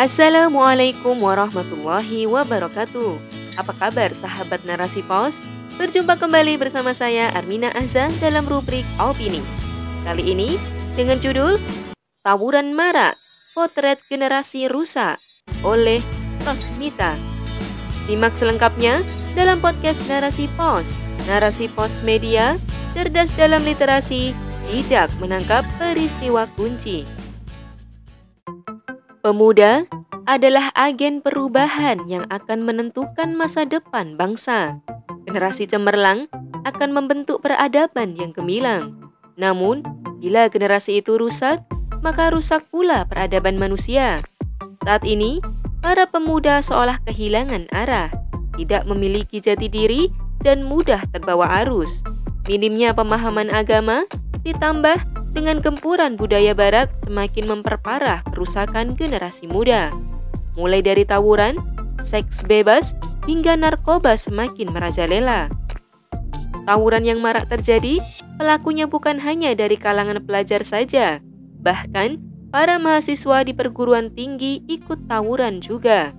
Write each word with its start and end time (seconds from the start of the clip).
Assalamualaikum 0.00 1.20
warahmatullahi 1.20 2.24
wabarakatuh. 2.24 3.20
Apa 3.60 3.76
kabar 3.76 4.08
sahabat 4.16 4.64
narasi 4.64 5.04
pos? 5.04 5.36
Berjumpa 5.76 6.16
kembali 6.16 6.56
bersama 6.56 6.96
saya 6.96 7.28
Armina 7.36 7.68
Azza 7.76 8.08
dalam 8.16 8.48
rubrik 8.48 8.88
Opini. 8.96 9.44
Kali 10.08 10.32
ini 10.32 10.56
dengan 10.96 11.20
judul 11.20 11.60
Tawuran 12.24 12.72
Marak, 12.72 13.20
Potret 13.52 14.00
Generasi 14.08 14.64
Rusak 14.64 15.20
oleh 15.60 16.00
Rosmita. 16.48 17.12
Simak 18.08 18.32
selengkapnya 18.32 19.04
dalam 19.36 19.60
podcast 19.60 20.00
Narasi 20.08 20.48
Pos. 20.56 20.88
Narasi 21.28 21.68
Pos 21.68 22.00
Media, 22.00 22.56
cerdas 22.96 23.28
dalam 23.36 23.60
literasi, 23.60 24.32
bijak 24.72 25.12
menangkap 25.20 25.68
peristiwa 25.76 26.48
kunci. 26.56 27.21
Pemuda 29.22 29.86
adalah 30.26 30.74
agen 30.74 31.22
perubahan 31.22 32.02
yang 32.10 32.26
akan 32.26 32.66
menentukan 32.66 33.38
masa 33.38 33.62
depan 33.62 34.18
bangsa. 34.18 34.82
Generasi 35.30 35.70
cemerlang 35.70 36.26
akan 36.66 36.90
membentuk 36.90 37.38
peradaban 37.38 38.18
yang 38.18 38.34
gemilang. 38.34 38.98
Namun, 39.38 39.86
bila 40.18 40.50
generasi 40.50 40.98
itu 40.98 41.22
rusak, 41.22 41.62
maka 42.02 42.34
rusak 42.34 42.66
pula 42.66 43.06
peradaban 43.06 43.62
manusia. 43.62 44.18
Saat 44.82 45.06
ini, 45.06 45.38
para 45.78 46.10
pemuda 46.10 46.58
seolah 46.58 46.98
kehilangan 47.06 47.70
arah, 47.70 48.10
tidak 48.58 48.90
memiliki 48.90 49.38
jati 49.38 49.70
diri, 49.70 50.10
dan 50.42 50.66
mudah 50.66 50.98
terbawa 51.14 51.62
arus. 51.62 52.02
Minimnya 52.50 52.90
pemahaman 52.90 53.54
agama 53.54 54.02
ditambah 54.42 54.98
dengan 55.32 55.64
gempuran 55.64 56.14
budaya 56.20 56.52
barat 56.52 56.92
semakin 57.08 57.48
memperparah 57.48 58.20
kerusakan 58.30 58.94
generasi 58.94 59.48
muda. 59.48 59.90
Mulai 60.60 60.84
dari 60.84 61.08
tawuran, 61.08 61.56
seks 62.04 62.44
bebas, 62.44 62.92
hingga 63.24 63.56
narkoba 63.56 64.14
semakin 64.14 64.68
merajalela. 64.70 65.48
Tawuran 66.68 67.02
yang 67.02 67.18
marak 67.18 67.50
terjadi, 67.50 67.98
pelakunya 68.38 68.86
bukan 68.86 69.18
hanya 69.18 69.56
dari 69.56 69.74
kalangan 69.74 70.22
pelajar 70.22 70.62
saja, 70.62 71.18
bahkan 71.58 72.22
para 72.52 72.76
mahasiswa 72.78 73.42
di 73.42 73.56
perguruan 73.56 74.12
tinggi 74.12 74.62
ikut 74.68 75.08
tawuran 75.08 75.58
juga. 75.58 76.14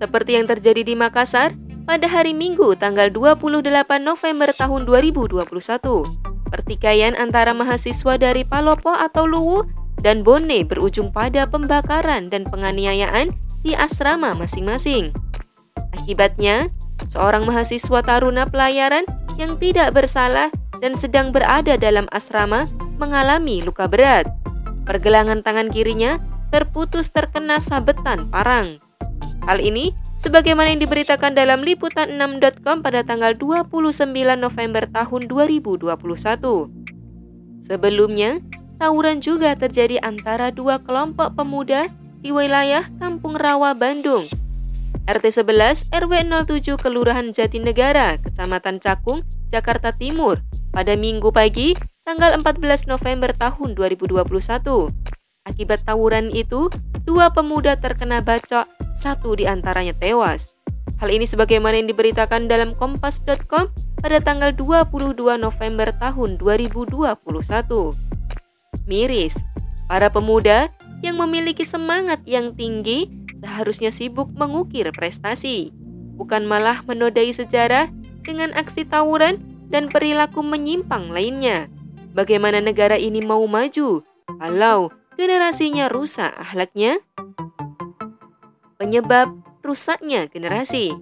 Seperti 0.00 0.40
yang 0.40 0.48
terjadi 0.48 0.82
di 0.82 0.94
Makassar 0.96 1.54
pada 1.84 2.08
hari 2.08 2.32
Minggu 2.32 2.74
tanggal 2.80 3.12
28 3.12 3.68
November 4.02 4.50
tahun 4.56 4.82
2021 4.88 6.37
Pertikaian 6.48 7.12
antara 7.14 7.52
mahasiswa 7.52 8.16
dari 8.16 8.42
Palopo 8.44 8.92
atau 8.92 9.28
Luwu 9.28 9.68
dan 10.00 10.24
Bone 10.24 10.64
berujung 10.64 11.12
pada 11.12 11.44
pembakaran 11.44 12.32
dan 12.32 12.48
penganiayaan 12.48 13.34
di 13.60 13.74
asrama 13.74 14.32
masing-masing. 14.32 15.12
Akibatnya, 15.92 16.72
seorang 17.10 17.44
mahasiswa 17.44 18.00
taruna 18.00 18.48
pelayaran 18.48 19.04
yang 19.36 19.58
tidak 19.60 19.94
bersalah 19.94 20.50
dan 20.78 20.94
sedang 20.94 21.34
berada 21.34 21.74
dalam 21.76 22.06
asrama 22.14 22.66
mengalami 22.98 23.62
luka 23.62 23.86
berat. 23.86 24.26
Pergelangan 24.86 25.44
tangan 25.44 25.68
kirinya 25.68 26.16
terputus 26.48 27.12
terkena 27.12 27.60
sabetan 27.60 28.30
parang. 28.32 28.80
Hal 29.44 29.60
ini 29.60 29.92
sebagaimana 30.18 30.74
yang 30.74 30.82
diberitakan 30.82 31.32
dalam 31.32 31.62
liputan6.com 31.62 32.82
pada 32.82 33.06
tanggal 33.06 33.32
29 33.38 34.10
November 34.36 34.84
tahun 34.90 35.22
2021. 35.30 35.94
Sebelumnya, 37.62 38.42
tawuran 38.82 39.22
juga 39.22 39.54
terjadi 39.54 40.02
antara 40.02 40.50
dua 40.50 40.82
kelompok 40.82 41.38
pemuda 41.38 41.86
di 42.18 42.34
wilayah 42.34 42.86
Kampung 42.98 43.38
Rawa, 43.38 43.74
Bandung. 43.78 44.26
RT 45.08 45.40
11 45.40 45.88
RW 45.88 46.12
07 46.44 46.76
Kelurahan 46.76 47.32
Jatinegara, 47.32 48.20
Kecamatan 48.20 48.76
Cakung, 48.76 49.24
Jakarta 49.48 49.88
Timur 49.88 50.44
pada 50.68 50.92
Minggu 51.00 51.32
pagi 51.32 51.72
tanggal 52.04 52.36
14 52.36 52.84
November 52.92 53.32
tahun 53.32 53.72
2021. 53.72 54.20
Akibat 55.48 55.80
tawuran 55.88 56.28
itu, 56.28 56.68
dua 57.08 57.32
pemuda 57.32 57.72
terkena 57.80 58.20
bacok 58.20 58.68
satu 58.98 59.38
di 59.38 59.46
antaranya 59.46 59.94
tewas. 59.94 60.58
Hal 60.98 61.14
ini 61.14 61.22
sebagaimana 61.22 61.78
yang 61.78 61.86
diberitakan 61.86 62.50
dalam 62.50 62.74
kompas.com 62.74 63.70
pada 64.02 64.18
tanggal 64.18 64.50
22 64.50 65.38
November 65.38 65.94
tahun 66.02 66.34
2021. 66.42 67.14
Miris, 68.90 69.38
para 69.86 70.10
pemuda 70.10 70.74
yang 71.06 71.22
memiliki 71.22 71.62
semangat 71.62 72.18
yang 72.26 72.50
tinggi 72.58 73.06
seharusnya 73.38 73.94
sibuk 73.94 74.26
mengukir 74.34 74.90
prestasi, 74.90 75.70
bukan 76.18 76.42
malah 76.42 76.82
menodai 76.82 77.30
sejarah 77.30 77.86
dengan 78.26 78.50
aksi 78.58 78.82
tawuran 78.82 79.38
dan 79.70 79.86
perilaku 79.86 80.42
menyimpang 80.42 81.14
lainnya. 81.14 81.70
Bagaimana 82.16 82.58
negara 82.58 82.98
ini 82.98 83.22
mau 83.22 83.46
maju 83.46 84.02
kalau 84.42 84.90
generasinya 85.14 85.86
rusak 85.86 86.34
ahlaknya? 86.34 86.98
Penyebab 88.78 89.34
rusaknya 89.66 90.30
generasi. 90.30 90.94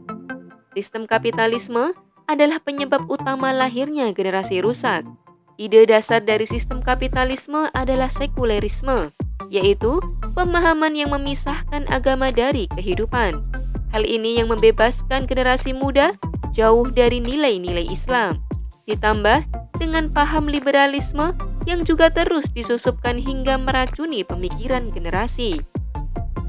Sistem 0.73 1.05
kapitalisme 1.05 1.93
adalah 2.25 2.59
penyebab 2.59 3.05
utama 3.07 3.53
lahirnya 3.53 4.11
generasi 4.17 4.65
rusak. 4.65 5.05
Ide 5.61 5.89
dasar 5.89 6.25
dari 6.25 6.49
sistem 6.49 6.81
kapitalisme 6.81 7.69
adalah 7.73 8.09
sekulerisme, 8.09 9.13
yaitu 9.53 10.01
pemahaman 10.33 10.97
yang 10.97 11.13
memisahkan 11.13 11.85
agama 11.93 12.33
dari 12.33 12.69
kehidupan. 12.73 13.41
Hal 13.93 14.05
ini 14.05 14.41
yang 14.41 14.53
membebaskan 14.53 15.25
generasi 15.29 15.73
muda 15.73 16.17
jauh 16.53 16.89
dari 16.89 17.21
nilai-nilai 17.21 17.89
Islam. 17.89 18.41
Ditambah 18.85 19.49
dengan 19.77 20.09
paham 20.13 20.49
liberalisme 20.49 21.33
yang 21.69 21.85
juga 21.85 22.09
terus 22.09 22.49
disusupkan 22.53 23.17
hingga 23.21 23.57
meracuni 23.61 24.25
pemikiran 24.25 24.93
generasi. 24.93 25.61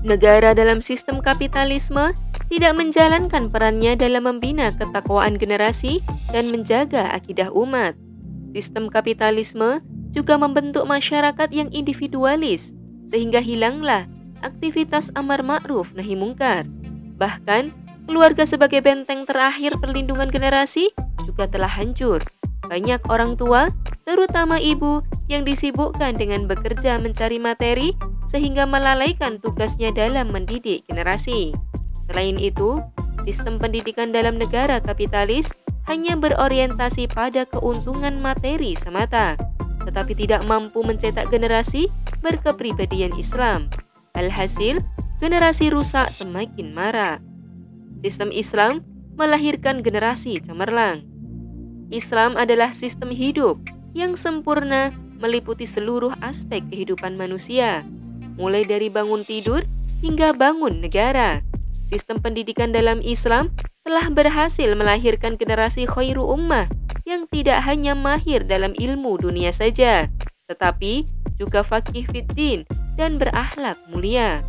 Negara 0.06 0.54
dalam 0.56 0.80
sistem 0.80 1.20
kapitalisme 1.20 2.16
tidak 2.48 2.74
menjalankan 2.80 3.52
perannya 3.52 3.98
dalam 4.00 4.30
membina 4.30 4.72
ketakwaan 4.72 5.36
generasi 5.36 6.00
dan 6.32 6.48
menjaga 6.48 7.12
akidah 7.12 7.52
umat. 7.52 7.98
Sistem 8.56 8.88
kapitalisme 8.88 9.84
juga 10.16 10.40
membentuk 10.40 10.88
masyarakat 10.88 11.50
yang 11.52 11.68
individualis, 11.76 12.72
sehingga 13.12 13.44
hilanglah 13.44 14.08
aktivitas 14.42 15.12
amar 15.18 15.44
ma'ruf 15.44 15.92
nahi 15.94 16.16
mungkar. 16.16 16.64
Bahkan, 17.18 17.74
keluarga 18.08 18.48
sebagai 18.48 18.80
benteng 18.80 19.28
terakhir 19.28 19.76
perlindungan 19.82 20.32
generasi 20.32 20.94
juga 21.28 21.50
telah 21.52 21.70
hancur. 21.70 22.24
Banyak 22.72 23.12
orang 23.12 23.36
tua, 23.36 23.70
terutama 24.08 24.56
ibu, 24.56 25.04
yang 25.28 25.44
disibukkan 25.44 26.16
dengan 26.16 26.48
bekerja 26.48 26.96
mencari 26.96 27.36
materi 27.36 27.92
sehingga 28.32 28.64
melalaikan 28.64 29.36
tugasnya 29.44 29.92
dalam 29.92 30.32
mendidik 30.32 30.88
generasi. 30.88 31.52
Selain 32.08 32.40
itu, 32.40 32.80
sistem 33.28 33.60
pendidikan 33.60 34.16
dalam 34.16 34.40
negara 34.40 34.80
kapitalis 34.80 35.52
hanya 35.92 36.16
berorientasi 36.16 37.12
pada 37.12 37.44
keuntungan 37.44 38.16
materi 38.24 38.80
semata, 38.80 39.36
tetapi 39.84 40.16
tidak 40.16 40.48
mampu 40.48 40.88
mencetak 40.88 41.28
generasi 41.28 41.92
berkepribadian 42.24 43.12
Islam. 43.20 43.68
Alhasil, 44.16 44.80
generasi 45.20 45.68
rusak 45.68 46.16
semakin 46.16 46.72
marah. 46.72 47.20
Sistem 48.08 48.32
Islam 48.32 48.88
melahirkan 49.20 49.84
generasi 49.84 50.40
cemerlang. 50.40 51.04
Islam 51.92 52.36
adalah 52.36 52.72
sistem 52.76 53.12
hidup 53.12 53.60
yang 53.98 54.14
sempurna 54.14 54.94
meliputi 55.18 55.66
seluruh 55.66 56.14
aspek 56.22 56.62
kehidupan 56.70 57.18
manusia, 57.18 57.82
mulai 58.38 58.62
dari 58.62 58.94
bangun 58.94 59.26
tidur 59.26 59.66
hingga 60.06 60.38
bangun 60.38 60.78
negara. 60.78 61.42
Sistem 61.90 62.22
pendidikan 62.22 62.70
dalam 62.70 63.02
Islam 63.02 63.50
telah 63.82 64.06
berhasil 64.14 64.70
melahirkan 64.78 65.34
generasi 65.34 65.90
khairu 65.90 66.22
ummah 66.22 66.70
yang 67.10 67.26
tidak 67.34 67.66
hanya 67.66 67.98
mahir 67.98 68.46
dalam 68.46 68.78
ilmu 68.78 69.18
dunia 69.18 69.50
saja, 69.50 70.06
tetapi 70.46 71.10
juga 71.42 71.66
fakih 71.66 72.06
fiddin 72.06 72.70
dan 72.94 73.18
berakhlak 73.18 73.82
mulia. 73.90 74.46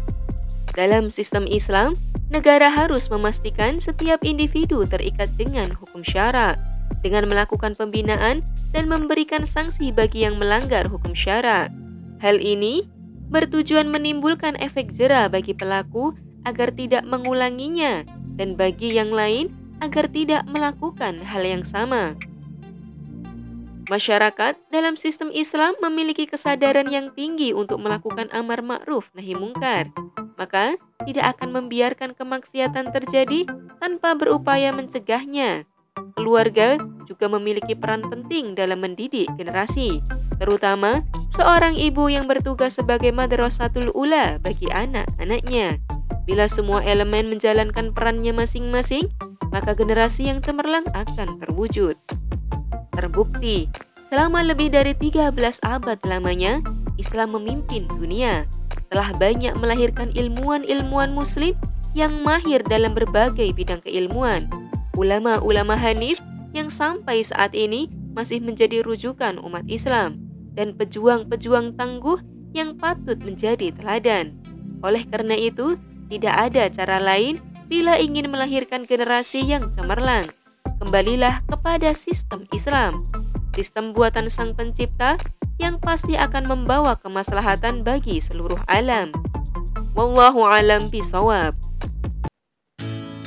Dalam 0.77 1.09
sistem 1.09 1.49
Islam, 1.49 1.97
negara 2.29 2.69
harus 2.69 3.09
memastikan 3.09 3.81
setiap 3.81 4.21
individu 4.21 4.85
terikat 4.85 5.33
dengan 5.41 5.73
hukum 5.73 6.05
syara 6.05 6.61
dengan 7.01 7.31
melakukan 7.31 7.73
pembinaan 7.79 8.43
dan 8.75 8.85
memberikan 8.91 9.45
sanksi 9.47 9.95
bagi 9.95 10.27
yang 10.27 10.37
melanggar 10.37 10.87
hukum 10.89 11.15
syara. 11.15 11.71
Hal 12.19 12.43
ini 12.43 12.87
bertujuan 13.29 13.93
menimbulkan 13.93 14.59
efek 14.59 14.91
jera 14.97 15.29
bagi 15.31 15.55
pelaku 15.55 16.17
agar 16.49 16.73
tidak 16.73 17.05
mengulanginya 17.05 18.03
dan 18.39 18.57
bagi 18.57 18.97
yang 18.97 19.13
lain 19.13 19.53
agar 19.79 20.11
tidak 20.11 20.43
melakukan 20.49 21.23
hal 21.23 21.43
yang 21.45 21.63
sama. 21.63 22.19
Masyarakat 23.89 24.69
dalam 24.69 25.01
sistem 25.01 25.33
Islam 25.33 25.73
memiliki 25.81 26.29
kesadaran 26.29 26.93
yang 26.93 27.09
tinggi 27.17 27.57
untuk 27.57 27.81
melakukan 27.81 28.29
amar 28.37 28.61
ma'ruf 28.61 29.09
nahi 29.17 29.33
mungkar. 29.33 29.89
Maka, 30.37 30.77
tidak 31.09 31.35
akan 31.35 31.57
membiarkan 31.57 32.13
kemaksiatan 32.13 32.93
terjadi 32.93 33.49
tanpa 33.81 34.13
berupaya 34.13 34.77
mencegahnya. 34.77 35.65
Keluarga 36.19 36.75
juga 37.07 37.31
memiliki 37.31 37.79
peran 37.79 38.03
penting 38.03 38.59
dalam 38.59 38.83
mendidik 38.83 39.31
generasi, 39.39 40.03
terutama 40.43 41.07
seorang 41.31 41.79
ibu 41.79 42.11
yang 42.11 42.27
bertugas 42.27 42.75
sebagai 42.75 43.15
madrasatul 43.15 43.95
ula 43.95 44.43
bagi 44.43 44.67
anak-anaknya. 44.67 45.79
Bila 46.27 46.51
semua 46.51 46.83
elemen 46.83 47.31
menjalankan 47.31 47.95
perannya 47.95 48.35
masing-masing, 48.35 49.07
maka 49.55 49.79
generasi 49.79 50.27
yang 50.27 50.43
cemerlang 50.43 50.85
akan 50.91 51.39
terwujud. 51.39 51.95
Terbukti, 52.99 53.71
selama 54.11 54.43
lebih 54.43 54.75
dari 54.75 54.99
13 54.99 55.63
abad 55.63 56.03
lamanya, 56.03 56.59
Islam 56.99 57.39
memimpin 57.39 57.87
dunia. 57.95 58.43
Telah 58.91 59.15
banyak 59.23 59.55
melahirkan 59.55 60.11
ilmuwan-ilmuwan 60.19 61.15
muslim 61.15 61.55
yang 61.95 62.27
mahir 62.27 62.61
dalam 62.67 62.91
berbagai 62.91 63.55
bidang 63.55 63.81
keilmuan. 63.87 64.68
Ulama-ulama 64.99 65.79
Hanif 65.79 66.19
yang 66.51 66.75
sampai 66.75 67.23
saat 67.23 67.55
ini 67.55 67.87
masih 68.19 68.43
menjadi 68.43 68.83
rujukan 68.83 69.39
umat 69.39 69.63
Islam 69.71 70.19
dan 70.59 70.75
pejuang-pejuang 70.75 71.79
tangguh 71.79 72.19
yang 72.51 72.75
patut 72.75 73.15
menjadi 73.23 73.71
teladan. 73.79 74.35
Oleh 74.83 75.07
karena 75.07 75.39
itu, 75.39 75.79
tidak 76.11 76.35
ada 76.51 76.67
cara 76.67 76.99
lain 76.99 77.39
bila 77.71 77.95
ingin 77.95 78.27
melahirkan 78.27 78.83
generasi 78.91 79.47
yang 79.47 79.71
cemerlang. 79.71 80.27
Kembalilah 80.83 81.47
kepada 81.47 81.95
sistem 81.95 82.43
Islam, 82.51 83.07
sistem 83.55 83.95
buatan 83.95 84.27
Sang 84.27 84.59
Pencipta 84.59 85.15
yang 85.63 85.79
pasti 85.79 86.19
akan 86.19 86.51
membawa 86.51 86.99
kemaslahatan 86.99 87.87
bagi 87.87 88.19
seluruh 88.19 88.59
alam. 88.67 89.15
Wallahu 89.95 90.43
alam 90.43 90.91
bisawab. 90.91 91.55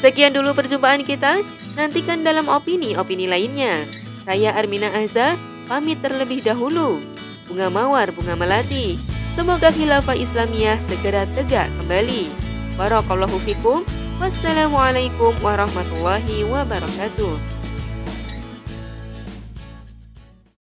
Sekian 0.01 0.33
dulu 0.33 0.57
perjumpaan 0.57 1.05
kita. 1.05 1.60
Nantikan 1.75 2.21
dalam 2.21 2.51
opini-opini 2.51 3.25
lainnya. 3.31 3.87
Saya 4.27 4.53
Armina 4.53 4.91
Azza, 4.91 5.39
pamit 5.65 5.97
terlebih 6.03 6.43
dahulu. 6.43 6.99
Bunga 7.47 7.67
Mawar, 7.71 8.11
Bunga 8.11 8.35
Melati. 8.35 8.95
Semoga 9.31 9.71
khilafah 9.71 10.15
Islamiyah 10.15 10.77
segera 10.83 11.23
tegak 11.31 11.71
kembali. 11.79 12.27
Barakallahu 12.75 13.39
fikum. 13.47 13.83
Wassalamualaikum 14.21 15.33
warahmatullahi 15.41 16.45
wabarakatuh. 16.45 17.50